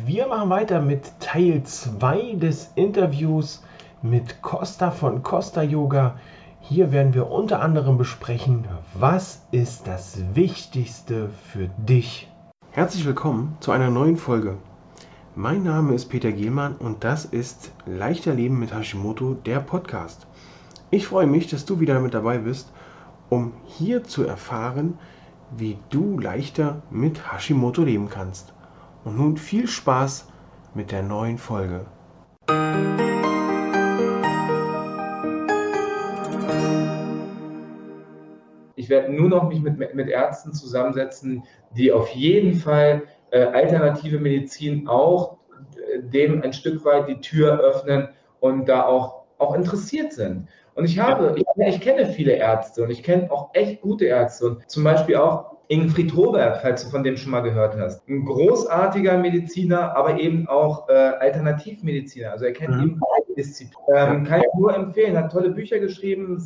[0.00, 3.62] Wir machen weiter mit Teil 2 des Interviews
[4.02, 6.18] mit Costa von Costa Yoga.
[6.60, 12.28] Hier werden wir unter anderem besprechen, was ist das Wichtigste für dich.
[12.72, 14.56] Herzlich willkommen zu einer neuen Folge.
[15.36, 20.26] Mein Name ist Peter Gehlmann und das ist Leichter Leben mit Hashimoto, der Podcast.
[20.90, 22.72] Ich freue mich, dass du wieder mit dabei bist,
[23.30, 24.98] um hier zu erfahren,
[25.56, 28.54] wie du leichter mit Hashimoto leben kannst.
[29.04, 30.28] Und nun viel Spaß
[30.74, 31.84] mit der neuen Folge.
[38.76, 41.44] Ich werde nur noch mich mit, mit Ärzten zusammensetzen,
[41.76, 45.36] die auf jeden Fall äh, alternative Medizin auch
[45.76, 48.08] äh, dem ein Stück weit die Tür öffnen
[48.40, 50.48] und da auch, auch interessiert sind.
[50.74, 54.46] Und ich habe, ich, ich kenne viele Ärzte und ich kenne auch echt gute Ärzte
[54.46, 58.06] und zum Beispiel auch Ingfried Robert, falls du von dem schon mal gehört hast.
[58.08, 62.32] Ein großartiger Mediziner, aber eben auch äh, Alternativmediziner.
[62.32, 62.82] Also er kennt mhm.
[62.82, 63.84] eben beide Disziplinen.
[63.94, 66.36] Ähm, kann ich nur empfehlen, hat tolle Bücher geschrieben,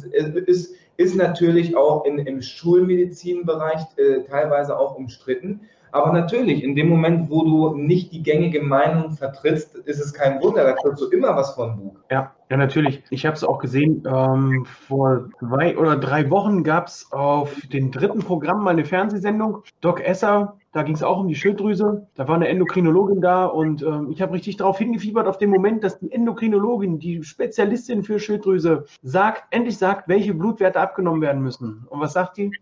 [0.46, 5.62] ist, ist natürlich auch in, im Schulmedizinbereich äh, teilweise auch umstritten.
[5.92, 10.40] Aber natürlich, in dem Moment, wo du nicht die gängige Meinung vertrittst, ist es kein
[10.42, 11.96] Wunder, da kriegst du immer was von Buch.
[12.10, 13.02] Ja, ja, natürlich.
[13.10, 17.90] Ich habe es auch gesehen, ähm, vor zwei oder drei Wochen gab es auf dem
[17.90, 19.64] dritten Programm mal eine Fernsehsendung.
[19.82, 22.06] Doc Esser, da ging es auch um die Schilddrüse.
[22.14, 25.84] Da war eine Endokrinologin da und ähm, ich habe richtig darauf hingefiebert, auf den Moment,
[25.84, 31.86] dass die Endokrinologin, die Spezialistin für Schilddrüse, sagt, endlich sagt, welche Blutwerte abgenommen werden müssen.
[31.90, 32.52] Und was sagt die?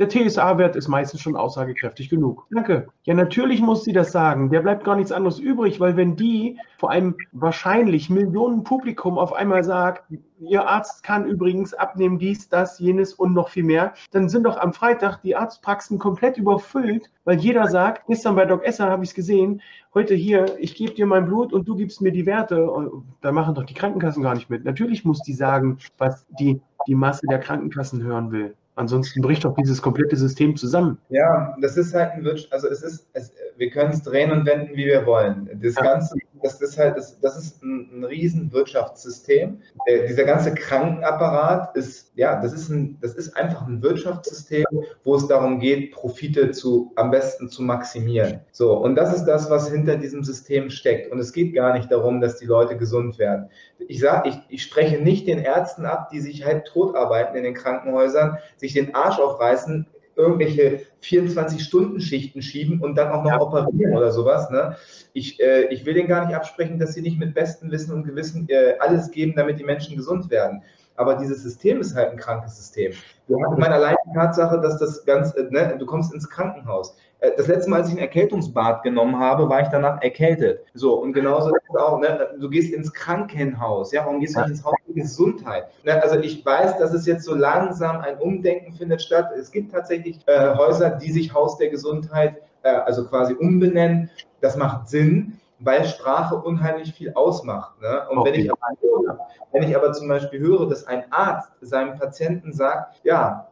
[0.00, 2.46] Der TSA-Wert ist meistens schon aussagekräftig genug.
[2.50, 2.88] Danke.
[3.04, 4.48] Ja, natürlich muss sie das sagen.
[4.48, 9.34] Der bleibt gar nichts anderes übrig, weil wenn die vor einem wahrscheinlich Millionen Publikum auf
[9.34, 10.04] einmal sagt,
[10.40, 14.56] Ihr Arzt kann übrigens abnehmen dies, das, jenes und noch viel mehr, dann sind doch
[14.56, 19.10] am Freitag die Arztpraxen komplett überfüllt, weil jeder sagt, gestern bei Doc Esser habe ich
[19.10, 19.60] es gesehen,
[19.92, 22.70] heute hier, ich gebe dir mein Blut und du gibst mir die Werte.
[22.70, 24.64] Und da machen doch die Krankenkassen gar nicht mit.
[24.64, 28.56] Natürlich muss die sagen, was die, die Masse der Krankenkassen hören will.
[28.80, 30.96] Ansonsten bricht doch dieses komplette System zusammen.
[31.10, 34.46] Ja, das ist halt ein Wirtschaft, also es ist, es, wir können es drehen und
[34.46, 35.50] wenden, wie wir wollen.
[35.62, 35.82] Das ja.
[35.82, 39.60] Ganze, das ist halt, das, das ist ein, ein riesen Wirtschaftssystem.
[39.86, 44.64] Äh, dieser ganze Krankenapparat ist, ja, das ist ein, das ist einfach ein Wirtschaftssystem,
[45.04, 48.40] wo es darum geht, Profite zu, am besten zu maximieren.
[48.52, 48.76] So.
[48.76, 51.10] Und das ist das, was hinter diesem System steckt.
[51.12, 53.50] Und es geht gar nicht darum, dass die Leute gesund werden.
[53.88, 57.44] Ich sage, ich, ich spreche nicht den Ärzten ab, die sich halt tot arbeiten in
[57.44, 59.86] den Krankenhäusern, sich den Arsch aufreißen,
[60.20, 63.40] irgendwelche 24-Stunden-Schichten schieben und dann auch noch ja.
[63.40, 64.50] operieren oder sowas.
[64.50, 64.76] Ne?
[65.12, 68.04] Ich, äh, ich will denen gar nicht absprechen, dass sie nicht mit bestem Wissen und
[68.04, 70.62] Gewissen äh, alles geben, damit die Menschen gesund werden.
[70.96, 72.92] Aber dieses System ist halt ein krankes System.
[73.26, 76.94] Wir haben meine allein die Tatsache, dass das ganz, äh, ne, du kommst ins Krankenhaus.
[77.20, 80.64] Äh, das letzte Mal, als ich ein Erkältungsbad genommen habe, war ich danach erkältet.
[80.74, 84.40] So, und genauso ist es auch, ne, du gehst ins Krankenhaus, ja, warum gehst du
[84.40, 85.64] nicht ins Haus der Gesundheit?
[85.84, 89.30] Ne, also ich weiß, dass es jetzt so langsam ein Umdenken findet statt.
[89.38, 94.10] Es gibt tatsächlich äh, Häuser, die sich Haus der Gesundheit, äh, also quasi umbenennen.
[94.40, 97.80] Das macht Sinn weil Sprache unheimlich viel ausmacht.
[97.80, 98.08] Ne?
[98.08, 102.52] Und wenn ich, aber, wenn ich aber zum Beispiel höre, dass ein Arzt seinem Patienten
[102.52, 103.48] sagt, ja,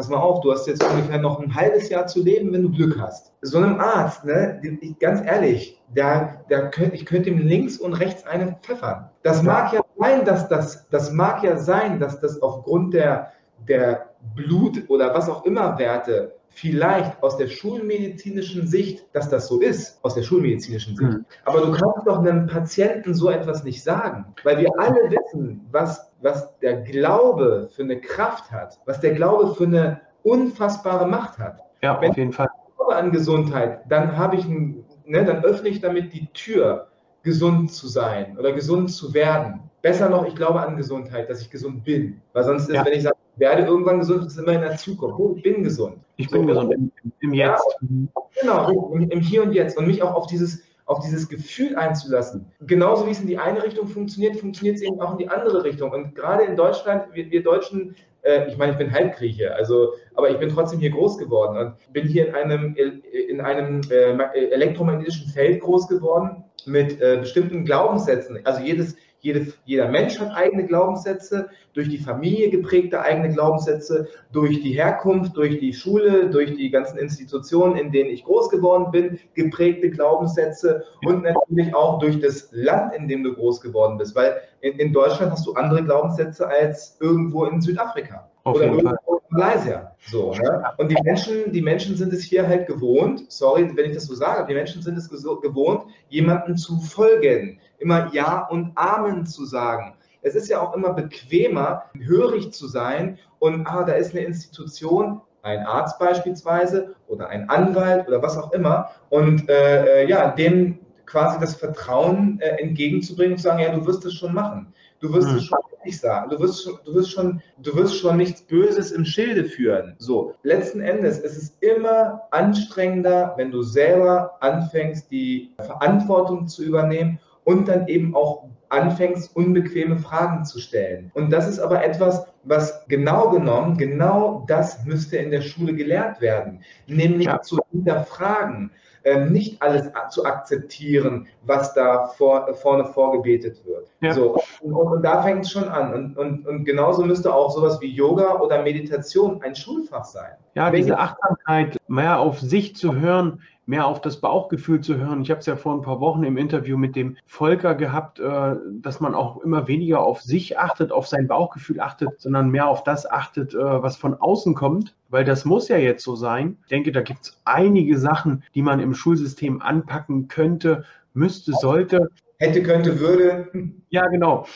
[0.00, 2.70] pass mal auf, du hast jetzt ungefähr noch ein halbes Jahr zu leben, wenn du
[2.70, 3.34] Glück hast.
[3.42, 4.58] So einem Arzt, ne,
[4.98, 9.10] ganz ehrlich, der, der könnt, ich könnte ihm links und rechts einen pfeffern.
[9.22, 13.32] Das mag ja sein, dass das, das mag ja sein, dass das aufgrund der,
[13.68, 19.60] der Blut- oder was auch immer Werte vielleicht aus der schulmedizinischen Sicht, dass das so
[19.60, 21.10] ist, aus der schulmedizinischen Sicht.
[21.10, 21.24] Mhm.
[21.44, 26.10] Aber du kannst doch einem Patienten so etwas nicht sagen, weil wir alle wissen, was,
[26.20, 31.60] was der Glaube für eine Kraft hat, was der Glaube für eine unfassbare Macht hat.
[31.82, 32.48] Ja, Wenn auf jeden Fall.
[32.68, 36.88] Ich glaube an Gesundheit, dann habe ich, ein, ne, dann öffne ich damit die Tür,
[37.22, 39.60] gesund zu sein oder gesund zu werden.
[39.82, 42.20] Besser noch, ich glaube an Gesundheit, dass ich gesund bin.
[42.32, 42.84] Weil sonst ist, ja.
[42.84, 45.18] wenn ich sage, werde irgendwann gesund, ist immer in der Zukunft.
[45.18, 45.96] Oh, ich bin gesund.
[46.16, 47.64] Ich bin so, gesund im, im Jetzt.
[47.80, 49.76] Ja, genau, im, im, Hier und Jetzt.
[49.76, 52.46] Und mich auch auf dieses, auf dieses Gefühl einzulassen.
[52.60, 55.64] Genauso wie es in die eine Richtung funktioniert, funktioniert es eben auch in die andere
[55.64, 55.90] Richtung.
[55.90, 60.30] Und gerade in Deutschland, wir, wir Deutschen, äh, ich meine, ich bin Halbgrieche, also, aber
[60.30, 65.30] ich bin trotzdem hier groß geworden und bin hier in einem, in einem äh, elektromagnetischen
[65.30, 68.38] Feld groß geworden mit äh, bestimmten Glaubenssätzen.
[68.44, 74.60] Also jedes, jede, jeder Mensch hat eigene Glaubenssätze, durch die Familie geprägte eigene Glaubenssätze, durch
[74.62, 79.18] die Herkunft, durch die Schule, durch die ganzen Institutionen, in denen ich groß geworden bin,
[79.34, 84.16] geprägte Glaubenssätze und natürlich auch durch das Land, in dem du groß geworden bist.
[84.16, 88.28] Weil in, in Deutschland hast du andere Glaubenssätze als irgendwo in Südafrika.
[88.44, 89.94] Auf oder irgendwo Malaysia.
[90.10, 90.64] So, ne?
[90.78, 94.14] Und die Menschen, die Menschen sind es hier halt gewohnt, sorry, wenn ich das so
[94.14, 99.94] sage, die Menschen sind es gewohnt, jemandem zu folgen, immer Ja und Amen zu sagen.
[100.22, 105.20] Es ist ja auch immer bequemer, hörig zu sein und ah, da ist eine Institution,
[105.42, 111.40] ein Arzt beispielsweise oder ein Anwalt oder was auch immer und äh, ja, dem quasi
[111.40, 114.72] das Vertrauen äh, entgegenzubringen und zu sagen, ja, du wirst es schon machen.
[115.00, 115.36] Du wirst hm.
[115.36, 116.30] es schon nicht sagen.
[116.30, 119.94] Du wirst, schon, du, wirst schon, du wirst schon nichts Böses im Schilde führen.
[119.98, 127.18] So, letzten Endes ist es immer anstrengender, wenn du selber anfängst, die Verantwortung zu übernehmen
[127.44, 131.10] und dann eben auch anfängst, unbequeme Fragen zu stellen.
[131.14, 136.20] Und das ist aber etwas, was genau genommen, genau das müsste in der Schule gelehrt
[136.20, 137.40] werden, nämlich ja.
[137.42, 138.70] zu hinterfragen,
[139.02, 143.90] ähm, nicht alles zu akzeptieren, was da vor, vorne vorgebetet wird.
[144.02, 144.12] Ja.
[144.12, 145.94] So, und, und, da fängt es schon an.
[145.94, 150.32] Und, und, und genauso müsste auch sowas wie Yoga oder Meditation ein Schulfach sein.
[150.54, 155.22] Ja, diese Achtsamkeit, mehr auf sich zu hören, mehr auf das Bauchgefühl zu hören.
[155.22, 158.56] Ich habe es ja vor ein paar Wochen im Interview mit dem Volker gehabt, äh,
[158.72, 162.82] dass man auch immer weniger auf sich achtet, auf sein Bauchgefühl achtet, sondern mehr auf
[162.82, 164.96] das achtet, äh, was von außen kommt.
[165.08, 166.58] Weil das muss ja jetzt so sein.
[166.64, 170.84] Ich denke, da gibt es einige Sachen, die man im Schulsystem anpacken könnte,
[171.14, 172.10] müsste, sollte.
[172.38, 173.50] Hätte, könnte, würde.
[173.90, 174.46] Ja, genau.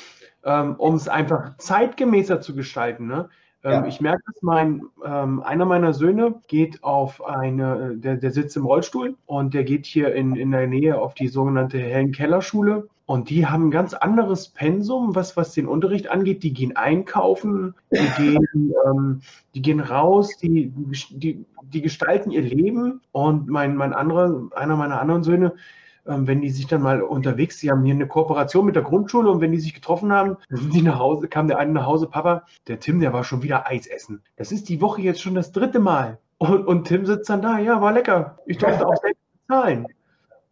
[0.42, 3.06] Ähm, um es einfach zeitgemäßer zu gestalten.
[3.06, 3.28] Ne?
[3.64, 3.86] Ähm, ja.
[3.86, 8.66] Ich merke dass mein, ähm, einer meiner Söhne geht auf eine, der, der sitzt im
[8.66, 12.88] Rollstuhl und der geht hier in, in der Nähe auf die sogenannte Hellen-Keller-Schule.
[13.06, 16.42] Und die haben ein ganz anderes Pensum, was, was den Unterricht angeht.
[16.42, 19.20] Die gehen einkaufen, die gehen, ähm,
[19.54, 20.72] die gehen raus, die,
[21.10, 23.02] die, die gestalten ihr Leben.
[23.12, 25.58] Und mein, mein anderer, einer meiner anderen Söhne, ähm,
[26.04, 29.40] wenn die sich dann mal unterwegs, sie haben hier eine Kooperation mit der Grundschule und
[29.40, 32.44] wenn die sich getroffen haben, sind die nach Hause, kam der eine nach Hause, Papa,
[32.68, 34.22] der Tim, der war schon wieder Eis essen.
[34.36, 36.18] Das ist die Woche jetzt schon das dritte Mal.
[36.38, 38.38] Und, und Tim sitzt dann da, ja, war lecker.
[38.46, 39.86] Ich durfte auch selbst bezahlen.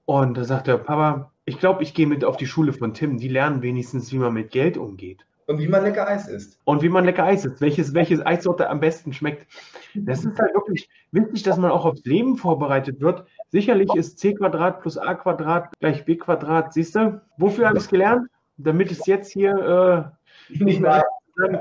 [0.05, 3.19] Und da sagt der Papa, ich glaube, ich gehe mit auf die Schule von Tim.
[3.19, 5.27] Die lernen wenigstens, wie man mit Geld umgeht.
[5.47, 6.59] Und wie man lecker Eis isst.
[6.65, 7.61] Und wie man lecker Eis isst.
[7.61, 9.47] Welches, welches Eissorte am besten schmeckt.
[9.95, 13.27] Das ist halt wirklich wichtig, dass man auch aufs Leben vorbereitet wird.
[13.53, 16.73] Sicherlich ist c Quadrat plus a Quadrat gleich b Quadrat.
[16.73, 17.21] Siehst du?
[17.37, 18.29] Wofür habe ich es gelernt?
[18.57, 20.13] Damit es jetzt hier
[20.51, 21.05] äh, nicht mehr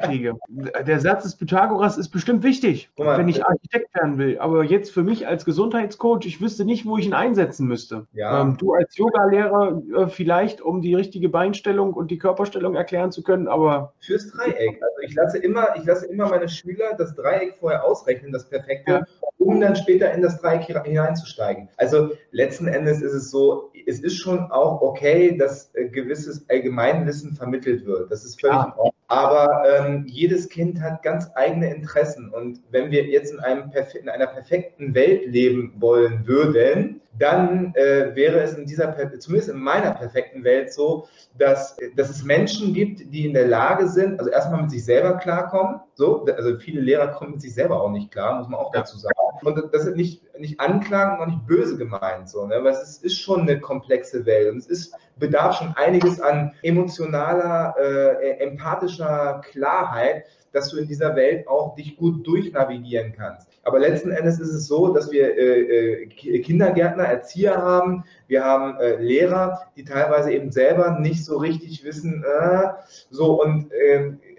[0.02, 0.38] kriege.
[0.86, 4.38] Der Satz des Pythagoras ist bestimmt wichtig, mal, wenn ich Architekt werden will.
[4.40, 8.06] Aber jetzt für mich als Gesundheitscoach, ich wüsste nicht, wo ich ihn einsetzen müsste.
[8.14, 8.42] Ja.
[8.42, 13.24] Ähm, du als Yoga-Lehrer äh, vielleicht, um die richtige Beinstellung und die Körperstellung erklären zu
[13.24, 13.94] können, aber.
[14.00, 14.82] Fürs Dreieck.
[14.82, 18.92] Also ich lasse immer, ich lasse immer meine Schüler das Dreieck vorher ausrechnen, das perfekte,
[18.92, 19.06] ja.
[19.42, 21.68] Um dann später in das Dreieck hineinzusteigen.
[21.78, 27.34] Also letzten Endes ist es so, es ist schon auch okay, dass äh, gewisses Allgemeinwissen
[27.34, 28.12] vermittelt wird.
[28.12, 28.66] Das ist völlig ja.
[28.66, 28.92] in Ordnung.
[29.08, 32.30] Aber ähm, jedes Kind hat ganz eigene Interessen.
[32.30, 38.16] Und wenn wir jetzt in, einem in einer perfekten Welt leben wollen würden, dann äh,
[38.16, 43.14] wäre es in dieser, zumindest in meiner perfekten Welt so, dass, dass es Menschen gibt,
[43.14, 45.82] die in der Lage sind, also erstmal mit sich selber klarkommen.
[45.96, 48.98] So, also viele Lehrer kommen mit sich selber auch nicht klar, muss man auch dazu
[48.98, 49.14] sagen.
[49.44, 52.56] Und das ist nicht, nicht anklagend und nicht böse gemeint, so, ne?
[52.56, 57.76] aber es ist, schon eine komplexe Welt und es ist, bedarf schon einiges an emotionaler,
[57.80, 63.48] äh, empathischer Klarheit, dass du in dieser Welt auch dich gut durchnavigieren kannst.
[63.64, 68.78] Aber letzten Endes ist es so, dass wir äh, äh Kindergärtner, Erzieher haben, wir haben
[68.80, 72.70] äh, Lehrer, die teilweise eben selber nicht so richtig wissen, äh,
[73.10, 74.31] so und ähm, äh,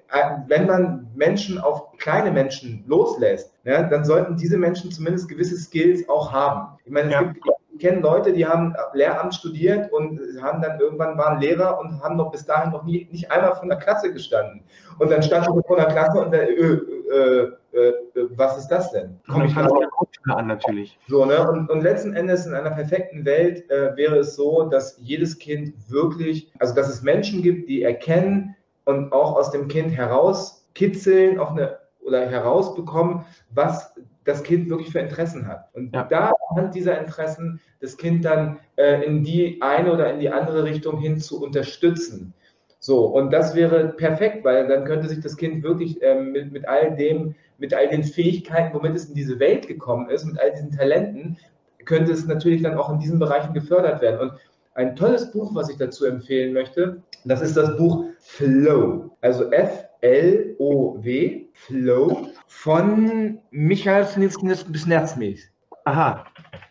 [0.47, 6.09] wenn man Menschen auf kleine Menschen loslässt, ja, dann sollten diese Menschen zumindest gewisse Skills
[6.09, 6.79] auch haben.
[6.85, 7.23] Ich meine, es ja.
[7.23, 7.39] gibt
[7.75, 12.17] ich kenne Leute, die haben Lehramt studiert und haben dann irgendwann waren Lehrer und haben
[12.17, 14.63] noch bis dahin noch nie, nicht einmal von der Klasse gestanden.
[14.99, 16.79] Und dann standen sie vor der Klasse und der, äh,
[17.13, 17.93] äh, äh,
[18.37, 19.19] was ist das denn?
[19.29, 20.99] Komm ich an natürlich.
[21.09, 21.51] So, ne?
[21.51, 25.75] Und, und, letzten Endes in einer perfekten Welt äh, wäre es so, dass jedes Kind
[25.91, 28.55] wirklich, also dass es Menschen gibt, die erkennen
[28.85, 35.01] und auch aus dem Kind herauskitzeln, auf eine oder herausbekommen, was das Kind wirklich für
[35.01, 35.69] Interessen hat.
[35.75, 36.05] Und ja.
[36.05, 40.65] da anhand dieser Interessen das Kind dann äh, in die eine oder in die andere
[40.65, 42.35] Richtung hin zu unterstützen.
[42.79, 46.69] So, und das wäre perfekt, weil dann könnte sich das Kind wirklich ähm, mit, mit
[46.69, 50.51] all dem, mit all den Fähigkeiten, womit es in diese Welt gekommen ist, mit all
[50.51, 51.37] diesen Talenten,
[51.85, 54.21] könnte es natürlich dann auch in diesen Bereichen gefördert werden.
[54.21, 54.33] Und
[54.75, 59.17] ein tolles Buch, was ich dazu empfehlen möchte, das ist das Buch Flow.
[59.21, 65.51] Also F-L-O-W, Flow, von Michael Snisnitsmith.
[65.85, 66.25] Aha.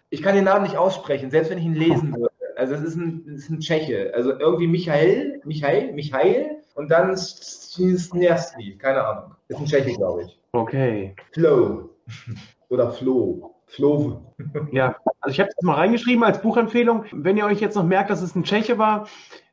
[0.09, 2.31] Ich kann den Namen nicht aussprechen, selbst wenn ich ihn lesen würde.
[2.57, 4.11] Also es ist ein, es ist ein Tscheche.
[4.13, 9.35] Also irgendwie Michael, Michael, Michael und dann Snisnitsky, keine Ahnung.
[9.47, 10.39] Ist ein Tscheche, glaube ich.
[10.51, 11.15] Okay.
[11.33, 11.89] Flow.
[12.69, 13.55] Oder Flow.
[13.71, 14.33] Flow.
[14.71, 17.05] Ja, also ich habe es mal reingeschrieben als Buchempfehlung.
[17.11, 19.07] Wenn ihr euch jetzt noch merkt, dass es ein Tscheche war,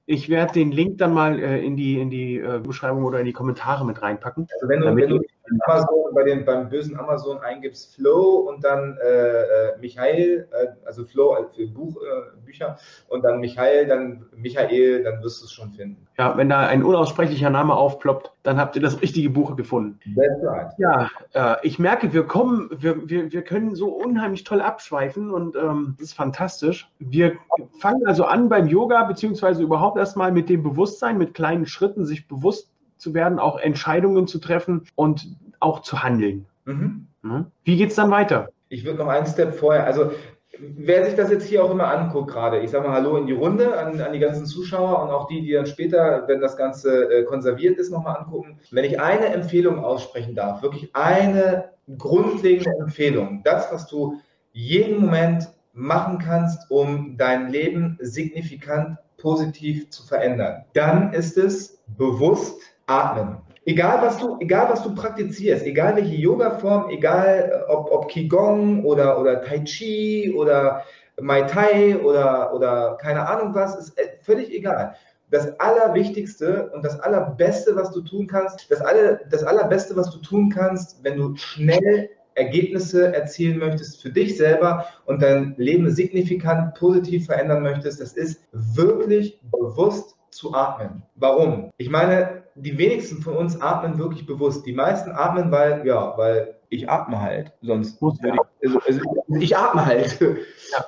[0.07, 3.27] ich werde den Link dann mal äh, in die, in die äh, Beschreibung oder in
[3.27, 4.49] die Kommentare mit reinpacken.
[4.55, 5.21] Also wenn du, wenn du
[5.67, 11.05] Amazon, bei den, beim bösen Amazon eingibst Flow und dann äh, äh Michael, äh, also
[11.05, 12.79] Flow für Buch, äh, Bücher
[13.09, 16.07] und dann Michael, dann Michael, dann wirst du es schon finden.
[16.19, 19.99] Ja, wenn da ein unaussprechlicher Name aufploppt, dann habt ihr das richtige Buch gefunden.
[20.17, 20.73] That's right.
[20.79, 25.57] Ja, äh, ich merke, wir kommen, wir, wir, wir können so unheimlich toll abschweifen und
[25.57, 26.91] ähm, das ist fantastisch.
[26.99, 27.35] Wir
[27.79, 32.27] fangen also an beim Yoga, beziehungsweise überhaupt erstmal mit dem Bewusstsein, mit kleinen Schritten, sich
[32.27, 36.47] bewusst zu werden, auch Entscheidungen zu treffen und auch zu handeln.
[36.65, 37.09] Mhm.
[37.23, 37.51] Ne?
[37.65, 38.49] Wie geht es dann weiter?
[38.69, 40.13] Ich würde noch einen Step vorher, also
[40.59, 43.33] wer sich das jetzt hier auch immer anguckt gerade, ich sage mal Hallo in die
[43.33, 47.11] Runde an, an, die ganzen Zuschauer und auch die, die dann später, wenn das Ganze
[47.11, 48.59] äh, konserviert ist, nochmal angucken.
[48.71, 54.21] Wenn ich eine Empfehlung aussprechen darf, wirklich eine grundlegende Empfehlung, das, was du
[54.53, 62.61] jeden Moment machen kannst, um dein Leben signifikant positiv zu verändern, dann ist es bewusst
[62.89, 63.39] atmen.
[63.65, 68.83] Egal was du, egal was du praktizierst, egal welche Yoga-Form, egal äh, ob, ob Qigong
[68.85, 70.85] oder, oder Tai Chi oder
[71.21, 74.95] Mai Tai oder, oder keine Ahnung was, ist äh, völlig egal.
[75.31, 80.19] Das Allerwichtigste und das Allerbeste, was du tun kannst, das, alle, das Allerbeste, was du
[80.21, 86.75] tun kannst, wenn du schnell Ergebnisse erzielen möchtest für dich selber und dein Leben signifikant
[86.75, 91.03] positiv verändern möchtest, das ist wirklich bewusst zu atmen.
[91.17, 91.71] Warum?
[91.77, 94.67] Ich meine, die wenigsten von uns atmen wirklich bewusst.
[94.67, 97.53] Die meisten atmen, weil, ja, weil ich atme halt.
[97.63, 99.01] Sonst Muss würde ich, also, also
[99.39, 100.21] ich atme halt.
[100.21, 100.85] Ja.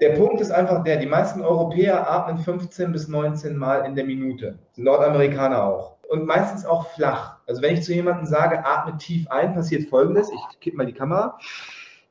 [0.00, 4.04] Der Punkt ist einfach der, die meisten Europäer atmen 15 bis 19 Mal in der
[4.04, 4.58] Minute.
[4.76, 5.98] Nordamerikaner auch.
[6.08, 7.36] Und meistens auch flach.
[7.46, 10.30] Also wenn ich zu jemandem sage, atme tief ein, passiert folgendes.
[10.30, 11.38] Ich kippe mal die Kamera.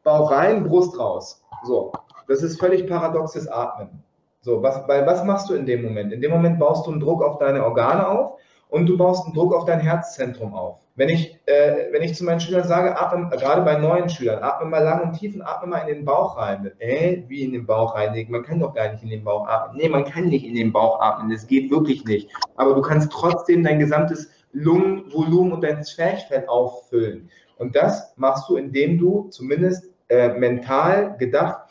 [0.03, 1.43] Bauch rein, Brust raus.
[1.63, 1.91] So.
[2.27, 4.03] Das ist völlig paradoxes Atmen.
[4.41, 6.13] So, was, weil was machst du in dem Moment?
[6.13, 8.39] In dem Moment baust du einen Druck auf deine Organe auf
[8.69, 10.79] und du baust einen Druck auf dein Herzzentrum auf.
[10.95, 14.69] Wenn ich, äh, wenn ich zu meinen Schülern sage, atme, gerade bei neuen Schülern, atme
[14.69, 16.71] mal lang und tief und atme mal in den Bauch rein.
[16.79, 18.31] Äh, wie in den Bauch reinlegen?
[18.31, 19.77] Man kann doch gar nicht in den Bauch atmen.
[19.77, 21.31] Nee, man kann nicht in den Bauch atmen.
[21.31, 22.29] Das geht wirklich nicht.
[22.57, 27.29] Aber du kannst trotzdem dein gesamtes Lungenvolumen und dein Zwerchfell auffüllen.
[27.57, 31.69] Und das machst du, indem du zumindest äh, mental gedacht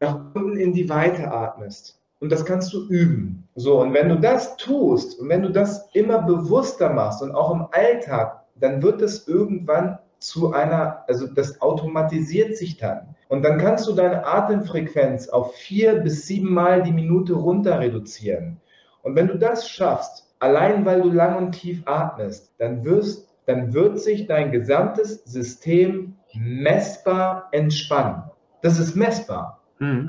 [0.00, 2.00] nach unten in die Weite atmest.
[2.24, 3.46] Und das kannst du üben.
[3.54, 7.52] So, und wenn du das tust und wenn du das immer bewusster machst und auch
[7.52, 13.14] im Alltag, dann wird es irgendwann zu einer, also das automatisiert sich dann.
[13.28, 18.58] Und dann kannst du deine Atemfrequenz auf vier bis sieben Mal die Minute runter reduzieren.
[19.02, 23.74] Und wenn du das schaffst, allein weil du lang und tief atmest, dann wirst, dann
[23.74, 28.22] wird sich dein gesamtes System messbar entspannen.
[28.62, 29.60] Das ist messbar.
[29.78, 30.08] Mhm.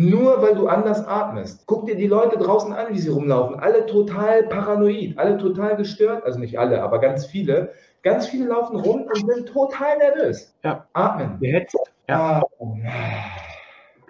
[0.00, 1.64] Nur weil du anders atmest.
[1.66, 3.60] Guck dir die Leute draußen an, wie sie rumlaufen.
[3.60, 6.24] Alle total paranoid, alle total gestört.
[6.24, 7.72] Also nicht alle, aber ganz viele.
[8.02, 10.54] Ganz viele laufen rum und sind total nervös.
[10.64, 10.86] Ja.
[10.94, 11.38] Atmen.
[11.38, 11.76] Gehetzt.
[12.08, 12.38] Ja.
[12.38, 12.82] Atmen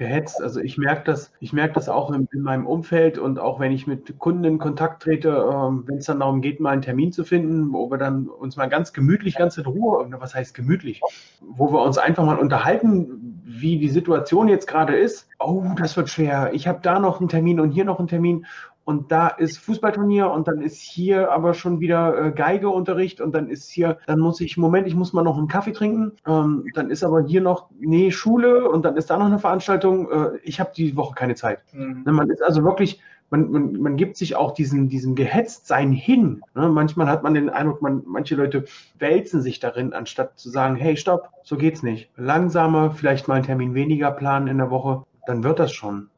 [0.01, 0.43] gehetzt.
[0.43, 3.71] Also ich merke das, ich merke das auch in, in, meinem Umfeld und auch wenn
[3.71, 7.13] ich mit Kunden in Kontakt trete, ähm, wenn es dann darum geht, mal einen Termin
[7.13, 11.03] zu finden, wo wir dann uns mal ganz gemütlich, ganz in Ruhe, was heißt gemütlich,
[11.41, 15.29] wo wir uns einfach mal unterhalten, wie die Situation jetzt gerade ist.
[15.39, 16.51] Oh, das wird schwer.
[16.53, 18.47] Ich habe da noch einen Termin und hier noch einen Termin
[18.85, 23.49] und da ist Fußballturnier und dann ist hier aber schon wieder äh, Geigeunterricht und dann
[23.49, 26.91] ist hier, dann muss ich, Moment, ich muss mal noch einen Kaffee trinken, ähm, dann
[26.91, 30.61] ist aber hier noch, nee, Schule und dann ist da noch eine Veranstaltung, äh, ich
[30.61, 31.61] habe die Woche keine Zeit.
[31.73, 32.03] Mhm.
[32.05, 33.01] Ne, man ist also wirklich,
[33.31, 36.43] man, man, man gibt sich auch diesen, diesen Gehetztsein hin.
[36.55, 36.69] Ne?
[36.69, 38.65] Manchmal hat man den Eindruck, man, manche Leute
[38.99, 42.11] wälzen sich darin, anstatt zu sagen, hey, stopp, so geht's nicht.
[42.17, 46.11] Langsamer, vielleicht mal einen Termin weniger planen in der Woche, dann wird das schon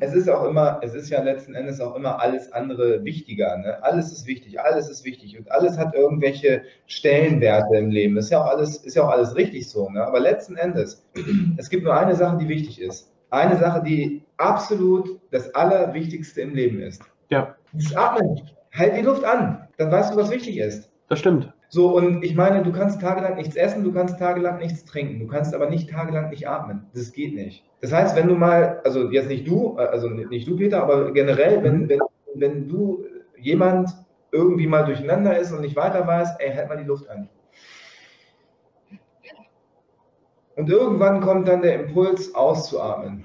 [0.00, 3.56] es ist auch immer, es ist ja letzten Endes auch immer alles andere wichtiger.
[3.58, 3.82] Ne?
[3.82, 8.16] Alles ist wichtig, alles ist wichtig und alles hat irgendwelche Stellenwerte im Leben.
[8.16, 9.88] Ist ja auch alles, ist ja auch alles richtig so.
[9.88, 10.04] Ne?
[10.04, 11.04] Aber letzten Endes,
[11.56, 13.10] es gibt nur eine Sache, die wichtig ist.
[13.30, 17.02] Eine Sache, die absolut das Allerwichtigste im Leben ist.
[17.30, 17.56] Ja.
[17.72, 18.40] Das Atmen.
[18.72, 19.68] Halt die Luft an.
[19.78, 20.90] Dann weißt du, was wichtig ist.
[21.08, 21.52] Das stimmt.
[21.68, 25.26] So, und ich meine, du kannst tagelang nichts essen, du kannst tagelang nichts trinken, du
[25.26, 26.86] kannst aber nicht tagelang nicht atmen.
[26.94, 27.64] Das geht nicht.
[27.80, 31.62] Das heißt, wenn du mal, also jetzt nicht du, also nicht du, Peter, aber generell,
[31.62, 31.88] wenn, mhm.
[31.88, 32.00] wenn,
[32.34, 33.06] wenn du
[33.38, 33.90] jemand
[34.32, 37.28] irgendwie mal durcheinander ist und nicht weiter weiß, ey, halt mal die Luft an.
[40.56, 43.24] Und irgendwann kommt dann der Impuls, auszuatmen.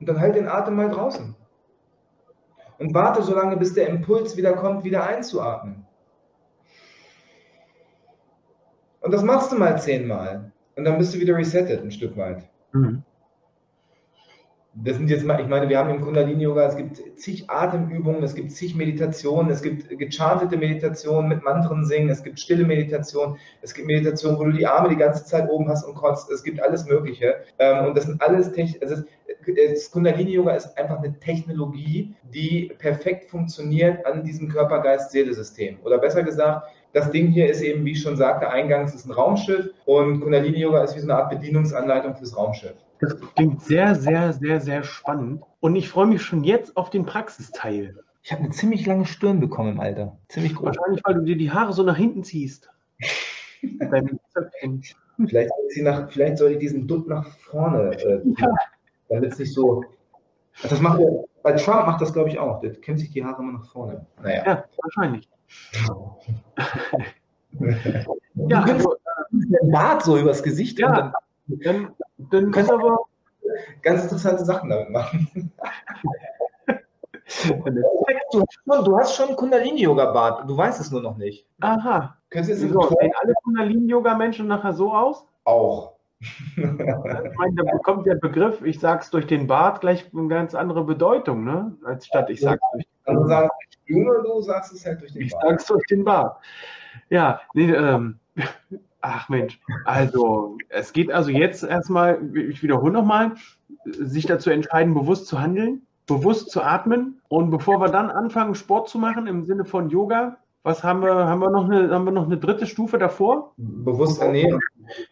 [0.00, 1.36] Und dann halt den Atem mal draußen
[2.80, 5.84] und warte so lange, bis der Impuls wieder kommt, wieder einzuatmen.
[9.02, 10.50] Und das machst du mal zehnmal.
[10.76, 12.48] Und dann bist du wieder resettet ein Stück weit.
[12.72, 13.02] Mhm.
[14.72, 18.34] Das sind jetzt mal, ich meine, wir haben im Kundalini-Yoga, es gibt zig Atemübungen, es
[18.34, 23.74] gibt zig Meditationen, es gibt gechartete Meditationen mit Mantren singen, es gibt stille Meditationen, es
[23.74, 26.62] gibt Meditationen, wo du die Arme die ganze Zeit oben hast und kotzt, es gibt
[26.62, 27.42] alles Mögliche.
[27.58, 29.02] Ähm, und das sind alles Technik, also
[29.46, 35.78] das Kundalini-Yoga ist einfach eine Technologie, die perfekt funktioniert an diesem Körper-Geist-Seele-System.
[35.84, 39.12] Oder besser gesagt, das Ding hier ist eben, wie ich schon sagte, eingangs ist ein
[39.12, 42.74] Raumschiff und Kundalini-Yoga ist wie so eine Art Bedienungsanleitung fürs Raumschiff.
[43.00, 45.42] Das klingt sehr, sehr, sehr, sehr spannend.
[45.60, 47.96] Und ich freue mich schon jetzt auf den Praxisteil.
[48.22, 50.18] Ich habe eine ziemlich lange Stirn bekommen im Alter.
[50.28, 50.66] Ziemlich groß.
[50.76, 52.68] Wahrscheinlich, weil du dir die Haare so nach hinten ziehst.
[53.60, 58.48] vielleicht, nach, vielleicht soll ich diesen Dutt nach vorne, äh, ja.
[59.10, 59.84] damit es nicht so.
[60.62, 61.00] Das macht
[61.42, 62.60] bei Trump macht das, glaube ich, auch.
[62.60, 64.06] Der kämmt sich die Haare immer nach vorne.
[64.22, 64.44] Naja.
[64.46, 65.28] Ja, wahrscheinlich.
[68.34, 68.96] ja, also,
[69.32, 70.78] den Bart so übers Gesicht.
[70.78, 71.12] Ja,
[71.46, 72.98] dann, dann kannst du aber
[73.82, 75.28] ganz interessante Sachen damit machen.
[76.66, 77.64] du,
[78.06, 81.46] hast schon, du hast schon Kundalini-Yoga-Bart, du weißt es nur noch nicht.
[81.60, 82.16] Aha.
[82.28, 85.26] Könntest du so, sehen alle Kundalini-Yoga-Menschen nachher so aus?
[85.44, 85.94] Auch.
[86.20, 90.84] Ich meine, da bekommt der Begriff, ich sag's durch den Bart, gleich eine ganz andere
[90.84, 91.76] Bedeutung, ne?
[91.84, 93.50] Als statt ich sag's durch den also Bart.
[93.86, 95.44] Junge, du sagst es halt durch den ich Bart.
[95.44, 96.36] Ich sag's durch den Bart.
[97.08, 98.18] Ja, nee, ähm,
[99.00, 103.32] ach Mensch, also es geht also jetzt erstmal, ich wiederhole nochmal,
[103.84, 108.88] sich dazu entscheiden, bewusst zu handeln, bewusst zu atmen und bevor wir dann anfangen, Sport
[108.88, 111.14] zu machen im Sinne von Yoga, was haben wir?
[111.14, 113.54] Haben wir noch eine, haben wir noch eine dritte Stufe davor?
[113.56, 114.60] Bewusst ernähren.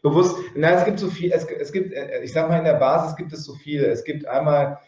[0.03, 2.75] Bewusst, na, es gibt so viel, es, es gibt, äh, ich sag mal, in der
[2.75, 3.85] Basis gibt es so viel.
[3.85, 4.79] Es gibt einmal,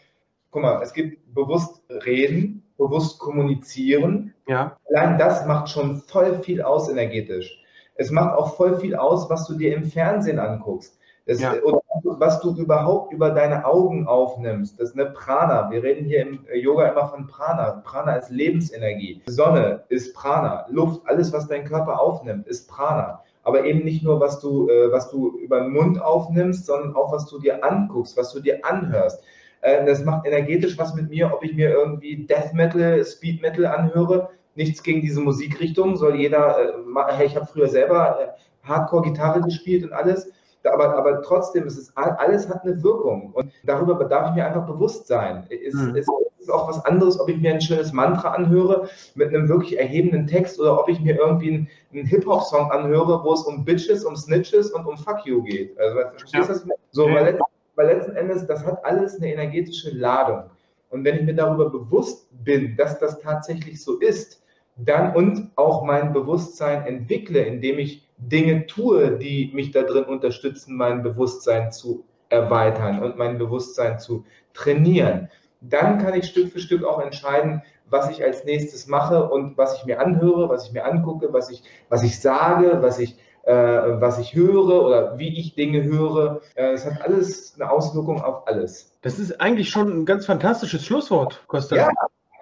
[0.51, 4.33] guck mal, es gibt bewusst reden, bewusst kommunizieren.
[4.47, 4.77] Ja.
[4.89, 7.63] Allein das macht schon voll viel aus energetisch.
[7.95, 10.99] Es macht auch voll viel aus, was du dir im Fernsehen anguckst.
[11.25, 11.53] Das, ja.
[11.63, 11.81] Oder
[12.21, 14.79] was du überhaupt über deine Augen aufnimmst.
[14.79, 15.71] Das ist eine Prana.
[15.71, 17.81] Wir reden hier im Yoga immer von Prana.
[17.83, 19.23] Prana ist Lebensenergie.
[19.25, 20.67] Sonne ist Prana.
[20.69, 23.23] Luft, alles, was dein Körper aufnimmt, ist Prana.
[23.41, 27.11] Aber eben nicht nur, was du, äh, was du über den Mund aufnimmst, sondern auch,
[27.11, 29.23] was du dir anguckst, was du dir anhörst.
[29.61, 33.65] Äh, das macht energetisch was mit mir, ob ich mir irgendwie Death Metal, Speed Metal
[33.65, 34.29] anhöre.
[34.53, 38.27] Nichts gegen diese Musikrichtung, soll jeder, äh, ich habe früher selber äh,
[38.67, 40.31] Hardcore-Gitarre gespielt und alles
[40.63, 44.65] aber, aber trotzdem ist es alles hat eine Wirkung und darüber darf ich mir einfach
[44.65, 45.47] bewusst sein.
[45.49, 45.95] Es, mhm.
[45.95, 46.07] es
[46.39, 50.27] ist auch was anderes, ob ich mir ein schönes Mantra anhöre mit einem wirklich erhebenden
[50.27, 54.15] Text oder ob ich mir irgendwie einen, einen Hip-Hop-Song anhöre, wo es um Bitches, um
[54.15, 55.79] Snitches und um Fuck you geht.
[55.79, 56.47] Also, verstehst du ja.
[56.47, 56.65] das?
[56.91, 57.43] So, weil, letzten,
[57.75, 60.43] weil letzten Endes, das hat alles eine energetische Ladung.
[60.89, 64.40] Und wenn ich mir darüber bewusst bin, dass das tatsächlich so ist,
[64.85, 70.75] dann und auch mein Bewusstsein entwickle, indem ich Dinge tue, die mich da drin unterstützen,
[70.75, 76.83] mein Bewusstsein zu erweitern und mein Bewusstsein zu trainieren, dann kann ich Stück für Stück
[76.83, 80.85] auch entscheiden, was ich als nächstes mache und was ich mir anhöre, was ich mir
[80.85, 85.55] angucke, was ich, was ich sage, was ich, äh, was ich höre oder wie ich
[85.55, 86.41] Dinge höre.
[86.55, 88.97] Äh, es hat alles eine Auswirkung auf alles.
[89.01, 91.75] Das ist eigentlich schon ein ganz fantastisches Schlusswort, Costa.
[91.75, 91.89] Ja.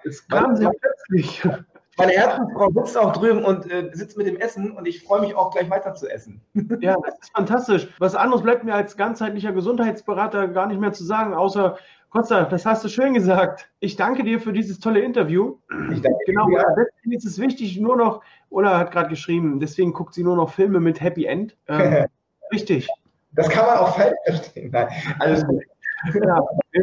[0.04, 1.42] Es kam sehr plötzlich.
[2.00, 5.34] Meine Herzensfrau sitzt auch drüben und äh, sitzt mit dem Essen und ich freue mich
[5.34, 6.40] auch gleich weiter zu essen.
[6.80, 7.88] Ja, das ist fantastisch.
[7.98, 11.76] Was anderes bleibt mir als ganzheitlicher Gesundheitsberater gar nicht mehr zu sagen, außer
[12.10, 13.70] Kotzer, das hast du schön gesagt.
[13.78, 15.56] Ich danke dir für dieses tolle Interview.
[15.92, 16.64] Ich danke genau, dir.
[16.76, 20.50] deswegen ist es wichtig, nur noch, Ola hat gerade geschrieben, deswegen guckt sie nur noch
[20.52, 21.56] Filme mit Happy End.
[21.68, 22.06] Ähm,
[22.52, 22.88] richtig.
[23.32, 24.70] Das kann man auch falsch verstehen.
[24.72, 24.88] Nein,
[25.20, 25.62] alles gut.
[26.14, 26.42] Ja,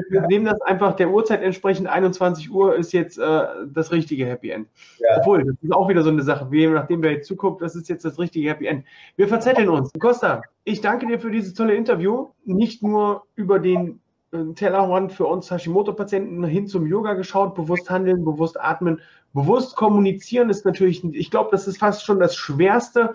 [0.10, 1.88] wir nehmen das einfach der Uhrzeit entsprechend.
[1.88, 4.68] 21 Uhr ist jetzt äh, das richtige Happy End.
[5.00, 5.18] Ja.
[5.20, 6.52] Obwohl, das ist auch wieder so eine Sache.
[6.52, 8.86] Wie, nachdem wir jetzt zuguckt, das ist jetzt das richtige Happy End.
[9.16, 9.92] Wir verzetteln uns.
[10.00, 12.28] Costa, ich danke dir für dieses tolle Interview.
[12.46, 14.00] Nicht nur über den
[14.32, 19.02] äh, Tellerrand für uns Hashimoto-Patienten hin zum Yoga geschaut, bewusst handeln, bewusst atmen,
[19.34, 23.14] bewusst kommunizieren ist natürlich, ich glaube, das ist fast schon das Schwerste,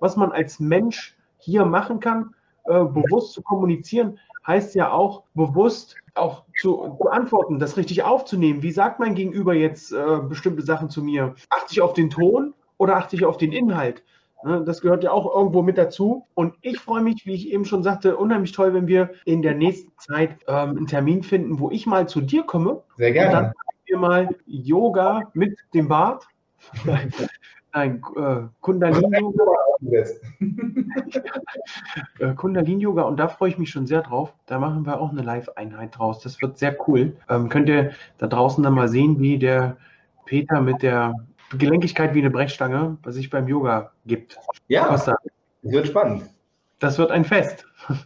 [0.00, 2.34] was man als Mensch hier machen kann,
[2.64, 8.62] äh, bewusst zu kommunizieren heißt ja auch bewusst auch zu, zu, antworten, das richtig aufzunehmen.
[8.62, 11.34] Wie sagt mein Gegenüber jetzt äh, bestimmte Sachen zu mir?
[11.48, 14.02] Achte ich auf den Ton oder achte ich auf den Inhalt?
[14.44, 16.26] Ne, das gehört ja auch irgendwo mit dazu.
[16.34, 19.54] Und ich freue mich, wie ich eben schon sagte, unheimlich toll, wenn wir in der
[19.54, 22.82] nächsten Zeit ähm, einen Termin finden, wo ich mal zu dir komme.
[22.96, 23.28] Sehr gerne.
[23.28, 23.52] Und dann
[23.84, 26.26] wir mal Yoga mit dem Bart.
[27.74, 29.52] Nein, äh, Kundalini-Yoga.
[32.18, 34.34] äh, Kundalini-Yoga und da freue ich mich schon sehr drauf.
[34.46, 36.20] Da machen wir auch eine Live-Einheit draus.
[36.20, 37.16] Das wird sehr cool.
[37.30, 39.78] Ähm, könnt ihr da draußen dann mal sehen, wie der
[40.26, 41.14] Peter mit der
[41.56, 44.38] Gelenkigkeit wie eine Brechstange, was sich beim Yoga gibt.
[44.68, 44.94] Ja.
[44.94, 45.10] Es
[45.62, 46.24] wird spannend.
[46.78, 47.66] Das wird ein Fest.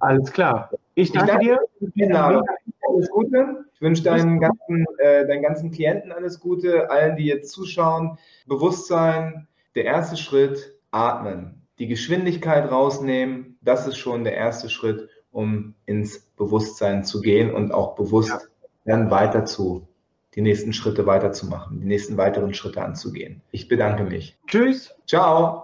[0.00, 0.70] Alles klar.
[0.94, 2.44] Ich danke, ich danke dir.
[2.88, 3.64] Alles Gute.
[3.74, 8.18] Ich wünsche deinen ganzen, äh, deinen ganzen Klienten alles Gute, allen, die jetzt zuschauen.
[8.46, 11.62] Bewusstsein, der erste Schritt, atmen.
[11.78, 17.72] Die Geschwindigkeit rausnehmen, das ist schon der erste Schritt, um ins Bewusstsein zu gehen und
[17.72, 18.40] auch bewusst ja.
[18.84, 19.88] dann weiter zu,
[20.34, 23.42] die nächsten Schritte weiterzumachen, die nächsten weiteren Schritte anzugehen.
[23.50, 24.38] Ich bedanke mich.
[24.46, 24.94] Tschüss.
[25.06, 25.61] Ciao.